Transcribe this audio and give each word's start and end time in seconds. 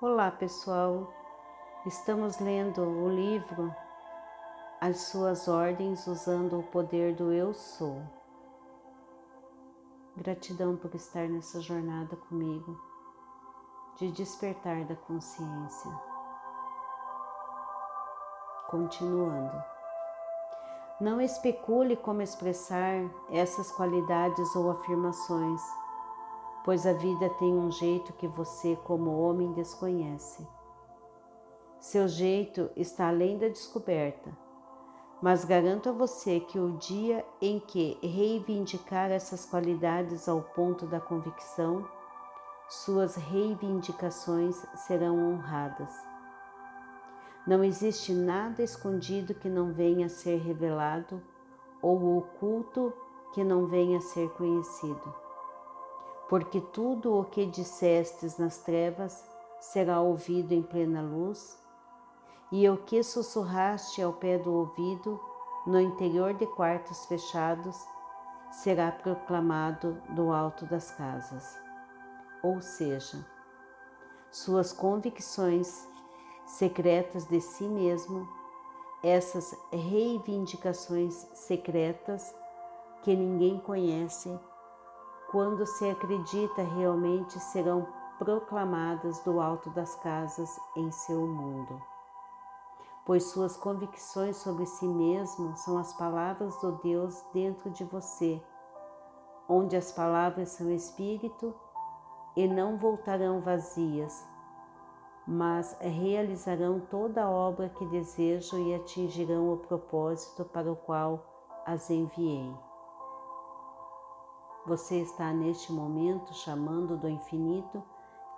Olá 0.00 0.30
pessoal, 0.30 1.12
estamos 1.84 2.38
lendo 2.38 2.82
o 2.82 3.08
livro 3.08 3.74
As 4.80 5.08
Suas 5.08 5.48
Ordens 5.48 6.06
usando 6.06 6.60
o 6.60 6.62
poder 6.62 7.16
do 7.16 7.32
Eu 7.32 7.52
Sou. 7.52 8.00
Gratidão 10.16 10.76
por 10.76 10.94
estar 10.94 11.28
nessa 11.28 11.60
jornada 11.60 12.14
comigo 12.14 12.80
de 13.96 14.12
despertar 14.12 14.84
da 14.84 14.94
consciência. 14.94 15.90
Continuando. 18.70 19.64
Não 21.00 21.20
especule 21.20 21.96
como 21.96 22.22
expressar 22.22 23.02
essas 23.32 23.72
qualidades 23.72 24.54
ou 24.54 24.70
afirmações 24.70 25.60
pois 26.64 26.86
a 26.86 26.92
vida 26.92 27.28
tem 27.30 27.52
um 27.52 27.70
jeito 27.70 28.12
que 28.14 28.26
você, 28.26 28.76
como 28.84 29.18
homem, 29.18 29.52
desconhece. 29.52 30.46
Seu 31.78 32.08
jeito 32.08 32.70
está 32.76 33.08
além 33.08 33.38
da 33.38 33.48
descoberta, 33.48 34.36
mas 35.22 35.44
garanto 35.44 35.88
a 35.88 35.92
você 35.92 36.40
que 36.40 36.58
o 36.58 36.76
dia 36.76 37.24
em 37.40 37.60
que 37.60 37.98
reivindicar 38.02 39.10
essas 39.10 39.46
qualidades 39.46 40.28
ao 40.28 40.42
ponto 40.42 40.86
da 40.86 41.00
convicção, 41.00 41.86
suas 42.68 43.14
reivindicações 43.14 44.56
serão 44.74 45.32
honradas. 45.32 45.94
Não 47.46 47.64
existe 47.64 48.12
nada 48.12 48.62
escondido 48.62 49.34
que 49.34 49.48
não 49.48 49.72
venha 49.72 50.06
a 50.06 50.10
ser 50.10 50.38
revelado 50.38 51.22
ou 51.80 52.18
oculto 52.18 52.92
que 53.32 53.42
não 53.42 53.66
venha 53.66 53.98
a 53.98 54.02
ser 54.02 54.28
conhecido 54.30 55.27
porque 56.28 56.60
tudo 56.60 57.18
o 57.18 57.24
que 57.24 57.46
dissestes 57.46 58.38
nas 58.38 58.58
trevas 58.58 59.24
será 59.60 60.00
ouvido 60.00 60.52
em 60.52 60.62
plena 60.62 61.00
luz, 61.00 61.58
e 62.50 62.68
o 62.68 62.76
que 62.76 63.02
sussurraste 63.02 64.00
ao 64.02 64.12
pé 64.12 64.38
do 64.38 64.52
ouvido, 64.52 65.20
no 65.66 65.80
interior 65.80 66.32
de 66.34 66.46
quartos 66.46 67.04
fechados, 67.06 67.76
será 68.50 68.90
proclamado 68.90 70.00
do 70.10 70.32
alto 70.32 70.64
das 70.66 70.90
casas. 70.92 71.58
Ou 72.42 72.60
seja, 72.62 73.26
suas 74.30 74.72
convicções 74.72 75.86
secretas 76.46 77.26
de 77.26 77.40
si 77.40 77.64
mesmo, 77.64 78.26
essas 79.02 79.54
reivindicações 79.70 81.14
secretas 81.34 82.34
que 83.02 83.14
ninguém 83.14 83.60
conhece, 83.60 84.38
quando 85.30 85.66
se 85.66 85.88
acredita 85.88 86.62
realmente 86.62 87.38
serão 87.38 87.86
proclamadas 88.18 89.20
do 89.20 89.40
alto 89.40 89.70
das 89.70 89.94
casas 89.96 90.58
em 90.74 90.90
seu 90.90 91.26
mundo. 91.26 91.80
Pois 93.04 93.24
suas 93.24 93.56
convicções 93.56 94.36
sobre 94.38 94.66
si 94.66 94.86
mesmo 94.86 95.56
são 95.56 95.78
as 95.78 95.92
palavras 95.94 96.56
do 96.60 96.72
Deus 96.82 97.22
dentro 97.32 97.70
de 97.70 97.84
você, 97.84 98.42
onde 99.48 99.76
as 99.76 99.92
palavras 99.92 100.50
são 100.50 100.70
espírito 100.70 101.54
e 102.36 102.46
não 102.46 102.76
voltarão 102.76 103.40
vazias, 103.40 104.26
mas 105.26 105.76
realizarão 105.80 106.80
toda 106.80 107.24
a 107.24 107.30
obra 107.30 107.68
que 107.68 107.84
desejo 107.86 108.58
e 108.58 108.74
atingirão 108.74 109.52
o 109.52 109.58
propósito 109.58 110.44
para 110.44 110.70
o 110.70 110.76
qual 110.76 111.24
as 111.66 111.90
enviei. 111.90 112.67
Você 114.68 115.00
está 115.00 115.32
neste 115.32 115.72
momento 115.72 116.34
chamando 116.34 116.94
do 116.94 117.08
infinito 117.08 117.82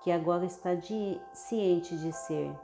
que 0.00 0.12
agora 0.12 0.44
está 0.44 0.76
de, 0.76 1.20
ciente 1.32 1.98
de 1.98 2.12
ser. 2.12 2.56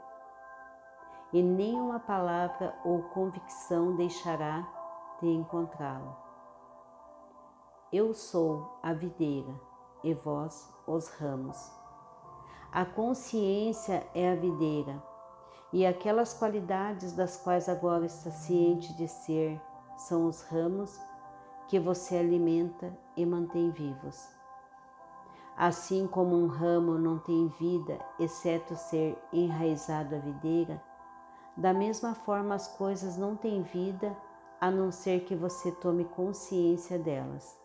E 1.33 1.43
nenhuma 1.43 1.99
palavra 1.99 2.73
ou 2.85 3.03
convicção 3.09 3.93
deixará 3.97 4.65
de 5.19 5.27
encontrá-lo. 5.27 6.15
Eu 7.91 8.13
sou 8.13 8.79
a 8.81 8.93
videira 8.93 9.53
e 10.01 10.13
vós 10.13 10.73
os 10.87 11.09
ramos. 11.09 11.69
A 12.71 12.85
consciência 12.85 14.07
é 14.15 14.31
a 14.31 14.35
videira 14.35 15.03
e 15.73 15.85
aquelas 15.85 16.33
qualidades 16.33 17.11
das 17.11 17.35
quais 17.35 17.67
agora 17.67 18.05
está 18.05 18.31
ciente 18.31 18.95
de 18.95 19.09
ser 19.09 19.61
são 19.97 20.25
os 20.25 20.41
ramos 20.43 20.97
que 21.67 21.79
você 21.79 22.17
alimenta 22.17 22.97
e 23.15 23.25
mantém 23.25 23.71
vivos. 23.71 24.29
Assim 25.55 26.07
como 26.07 26.35
um 26.35 26.47
ramo 26.47 26.97
não 26.97 27.17
tem 27.17 27.47
vida, 27.59 27.99
exceto 28.19 28.75
ser 28.75 29.17
enraizado 29.33 30.15
à 30.15 30.19
videira, 30.19 30.81
da 31.55 31.73
mesma 31.73 32.13
forma 32.13 32.53
as 32.53 32.67
coisas 32.77 33.17
não 33.17 33.35
têm 33.35 33.63
vida 33.63 34.15
a 34.61 34.69
não 34.69 34.91
ser 34.91 35.21
que 35.21 35.35
você 35.35 35.71
tome 35.71 36.05
consciência 36.05 36.97
delas. 36.99 37.57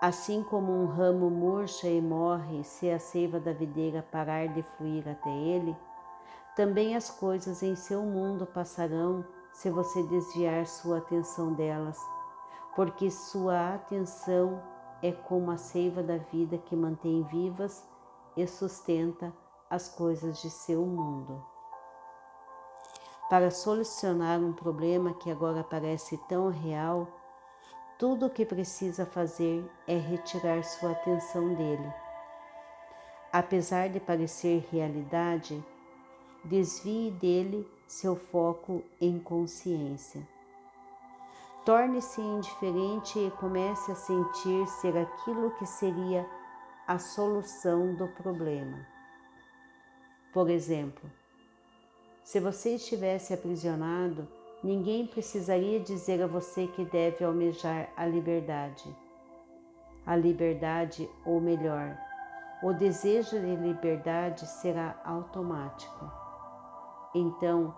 Assim 0.00 0.42
como 0.44 0.72
um 0.72 0.86
ramo 0.86 1.28
murcha 1.28 1.88
e 1.88 2.00
morre 2.00 2.64
se 2.64 2.88
a 2.90 2.98
seiva 2.98 3.38
da 3.38 3.52
videira 3.52 4.06
parar 4.10 4.46
de 4.46 4.62
fluir 4.62 5.06
até 5.06 5.30
ele, 5.30 5.76
também 6.56 6.96
as 6.96 7.10
coisas 7.10 7.62
em 7.62 7.74
seu 7.74 8.02
mundo 8.02 8.46
passarão 8.46 9.24
se 9.52 9.68
você 9.68 10.02
desviar 10.04 10.66
sua 10.66 10.98
atenção 10.98 11.52
delas 11.52 11.98
porque 12.74 13.10
sua 13.10 13.74
atenção 13.74 14.62
é 15.02 15.12
como 15.12 15.50
a 15.50 15.56
seiva 15.56 16.02
da 16.02 16.16
vida 16.16 16.58
que 16.58 16.76
mantém 16.76 17.22
vivas 17.24 17.84
e 18.36 18.46
sustenta 18.46 19.32
as 19.68 19.88
coisas 19.88 20.40
de 20.40 20.50
seu 20.50 20.84
mundo. 20.84 21.44
Para 23.28 23.50
solucionar 23.50 24.40
um 24.40 24.52
problema 24.52 25.14
que 25.14 25.30
agora 25.30 25.62
parece 25.62 26.16
tão 26.28 26.48
real, 26.48 27.06
tudo 27.98 28.26
o 28.26 28.30
que 28.30 28.44
precisa 28.44 29.06
fazer 29.06 29.64
é 29.86 29.96
retirar 29.96 30.64
sua 30.64 30.92
atenção 30.92 31.54
dele. 31.54 31.92
Apesar 33.32 33.88
de 33.88 34.00
parecer 34.00 34.66
realidade, 34.72 35.64
desvie 36.42 37.10
dele 37.12 37.70
seu 37.86 38.16
foco 38.16 38.82
em 39.00 39.18
consciência. 39.18 40.26
Torne-se 41.64 42.20
indiferente 42.20 43.18
e 43.18 43.30
comece 43.32 43.92
a 43.92 43.94
sentir 43.94 44.66
ser 44.66 44.96
aquilo 44.96 45.50
que 45.52 45.66
seria 45.66 46.26
a 46.86 46.98
solução 46.98 47.94
do 47.94 48.08
problema. 48.08 48.86
Por 50.32 50.48
exemplo, 50.48 51.10
se 52.22 52.40
você 52.40 52.76
estivesse 52.76 53.34
aprisionado, 53.34 54.26
ninguém 54.62 55.06
precisaria 55.06 55.80
dizer 55.80 56.22
a 56.22 56.26
você 56.26 56.66
que 56.68 56.84
deve 56.84 57.24
almejar 57.24 57.88
a 57.96 58.06
liberdade. 58.06 58.84
A 60.06 60.16
liberdade, 60.16 61.08
ou 61.26 61.40
melhor, 61.40 61.96
o 62.62 62.72
desejo 62.72 63.40
de 63.40 63.56
liberdade 63.56 64.46
será 64.46 65.00
automático. 65.04 66.10
Então, 67.14 67.74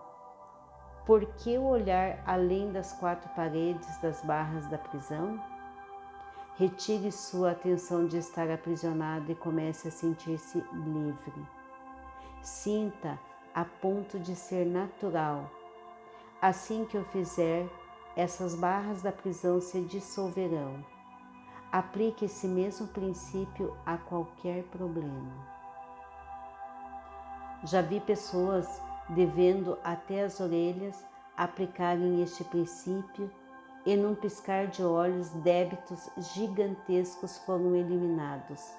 por 1.05 1.25
que 1.25 1.59
olhar 1.59 2.23
além 2.25 2.71
das 2.71 2.93
quatro 2.93 3.29
paredes 3.31 3.99
das 3.99 4.23
barras 4.23 4.67
da 4.67 4.79
prisão? 4.79 5.43
Retire 6.57 7.11
sua 7.11 7.53
atenção 7.53 8.07
de 8.07 8.19
estar 8.19 8.49
aprisionado 8.51 9.33
e 9.33 9.35
comece 9.35 9.89
a 9.89 9.91
sentir-se 9.91 10.59
livre. 10.73 11.47
Sinta 12.41 13.19
a 13.55 13.65
ponto 13.65 14.19
de 14.19 14.37
ser 14.37 14.65
natural. 14.65 15.51
Assim 16.41 16.85
que 16.85 16.97
o 16.97 17.05
fizer, 17.07 17.69
essas 18.15 18.55
barras 18.55 19.03
da 19.03 19.11
prisão 19.11 19.61
se 19.61 19.81
dissolverão. 19.81 20.85
Aplique 21.73 22.27
esse 22.27 22.47
mesmo 22.47 22.87
princípio 22.89 23.77
a 23.85 23.97
qualquer 23.97 24.63
problema. 24.65 25.33
Já 27.65 27.81
vi 27.81 28.01
pessoas 28.01 28.81
devendo 29.09 29.79
até 29.83 30.25
as 30.25 30.41
orelhas 30.41 31.05
aplicarem 31.37 32.23
este 32.23 32.45
princípio, 32.45 33.31
e 33.85 33.97
num 33.97 34.15
piscar 34.15 34.69
de 34.69 34.85
olhos 34.85 35.29
débitos 35.31 36.09
gigantescos 36.35 37.39
foram 37.39 37.75
eliminados. 37.75 38.73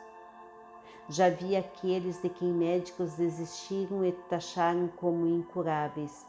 Já 1.09 1.29
vi 1.29 1.57
aqueles 1.57 2.21
de 2.21 2.29
quem 2.29 2.53
médicos 2.53 3.15
desistiram 3.15 4.05
e 4.05 4.13
taxaram 4.13 4.87
como 4.87 5.27
incuráveis, 5.27 6.25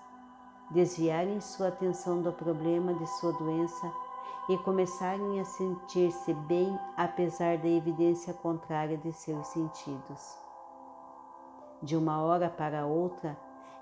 desviarem 0.71 1.41
sua 1.41 1.69
atenção 1.69 2.21
do 2.21 2.33
problema 2.33 2.93
de 2.95 3.07
sua 3.21 3.33
doença 3.35 3.93
e 4.49 4.59
começarem 4.59 5.41
a 5.41 5.45
sentir-se 5.45 6.35
bem 6.35 6.77
apesar 6.97 7.57
da 7.59 7.69
evidência 7.69 8.35
contrária 8.35 8.97
de 8.99 9.13
seus 9.13 9.47
sentidos. 9.47 10.37
De 11.81 11.97
uma 11.97 12.21
hora 12.23 12.51
para 12.51 12.85
outra, 12.87 13.39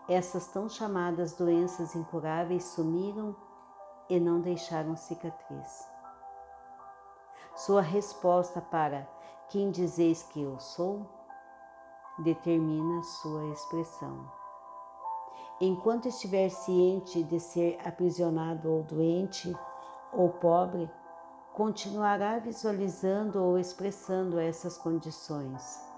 essas 0.09 0.47
tão 0.49 0.69
chamadas 0.69 1.33
doenças 1.33 1.95
incuráveis 1.95 2.65
sumiram 2.65 3.35
e 4.09 4.19
não 4.19 4.41
deixaram 4.41 4.97
cicatriz. 4.97 5.89
Sua 7.55 7.83
resposta 7.83 8.61
para 8.61 9.07
quem 9.49 9.71
dizeis 9.71 10.23
que 10.23 10.43
eu 10.43 10.59
sou? 10.59 11.07
determina 12.19 13.03
sua 13.03 13.47
expressão. 13.49 14.31
Enquanto 15.61 16.09
estiver 16.09 16.51
ciente 16.51 17.23
de 17.23 17.41
ser 17.41 17.79
aprisionado 17.85 18.71
ou 18.71 18.83
doente 18.83 19.55
ou 20.13 20.29
pobre, 20.29 20.91
continuará 21.53 22.39
visualizando 22.39 23.43
ou 23.43 23.59
expressando 23.59 24.39
essas 24.39 24.77
condições. 24.77 25.92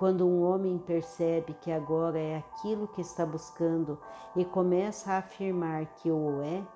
Quando 0.00 0.26
um 0.26 0.42
homem 0.42 0.78
percebe 0.78 1.52
que 1.52 1.70
agora 1.70 2.18
é 2.18 2.38
aquilo 2.38 2.88
que 2.88 3.02
está 3.02 3.26
buscando 3.26 3.98
e 4.34 4.46
começa 4.46 5.12
a 5.12 5.18
afirmar 5.18 5.84
que 5.96 6.10
o 6.10 6.40
é, 6.40 6.66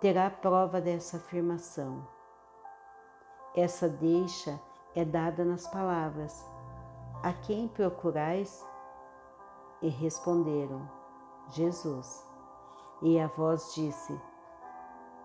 terá 0.00 0.30
prova 0.30 0.80
dessa 0.80 1.16
afirmação. 1.16 2.06
Essa 3.56 3.88
deixa 3.88 4.60
é 4.94 5.04
dada 5.04 5.44
nas 5.44 5.66
palavras: 5.66 6.48
A 7.20 7.32
quem 7.32 7.66
procurais? 7.66 8.64
E 9.82 9.88
responderam: 9.88 10.88
Jesus. 11.48 12.24
E 13.02 13.18
a 13.18 13.26
voz 13.26 13.74
disse: 13.74 14.16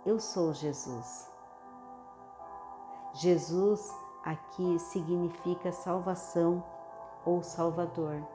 Eu 0.04 0.20
sou 0.20 0.54
Jesus. 0.54 1.32
Jesus 3.14 3.96
aqui 4.26 4.80
significa 4.80 5.72
salvação 5.72 6.64
ou 7.28 7.44
Salvador. 7.44 8.26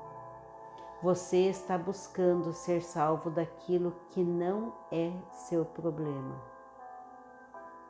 Você 1.03 1.49
está 1.49 1.79
buscando 1.79 2.53
ser 2.53 2.83
salvo 2.83 3.31
daquilo 3.31 3.97
que 4.11 4.23
não 4.23 4.75
é 4.93 5.11
seu 5.31 5.65
problema. 5.65 6.39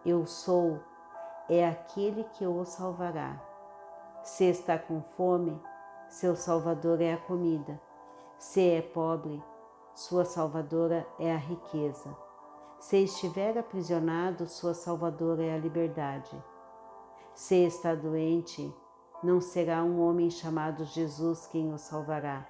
Eu 0.07 0.25
sou 0.27 0.79
é 1.49 1.67
aquele 1.69 2.23
que 2.25 2.47
o 2.47 2.65
salvará. 2.65 3.43
Se 4.23 4.45
está 4.45 4.79
com 4.79 5.03
fome, 5.17 5.61
seu 6.09 6.37
Salvador 6.37 7.01
é 7.01 7.15
a 7.15 7.19
comida. 7.19 7.81
Se 8.39 8.71
é 8.71 8.81
pobre, 8.81 9.43
sua 9.95 10.25
Salvadora 10.25 11.05
é 11.19 11.35
a 11.35 11.37
riqueza. 11.37 12.17
Se 12.79 13.03
estiver 13.03 13.59
aprisionado, 13.59 14.47
sua 14.47 14.73
Salvadora 14.73 15.43
é 15.43 15.55
a 15.55 15.59
liberdade. 15.59 16.43
Se 17.35 17.57
está 17.57 17.93
doente, 17.93 18.73
não 19.23 19.41
será 19.41 19.83
um 19.83 20.01
homem 20.01 20.31
chamado 20.31 20.85
Jesus 20.85 21.47
quem 21.47 21.73
o 21.73 21.79
salvará, 21.79 22.47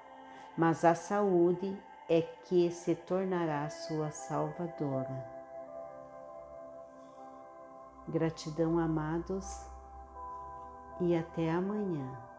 mas 0.56 0.84
a 0.84 0.94
saúde 0.94 1.78
é 2.08 2.22
que 2.22 2.70
se 2.70 2.94
tornará 2.94 3.68
sua 3.68 4.10
salvadora. 4.10 5.42
Gratidão, 8.08 8.78
amados, 8.78 9.66
e 11.00 11.16
até 11.16 11.50
amanhã. 11.50 12.31